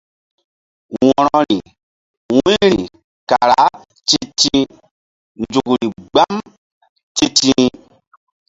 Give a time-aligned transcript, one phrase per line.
[1.03, 1.57] Wo̧rori
[2.35, 2.85] wu̧yri
[3.29, 3.61] kara
[4.07, 4.71] ti̧ti̧h
[5.41, 6.35] nzukri mgbam
[7.15, 7.63] ti̧ti̧h.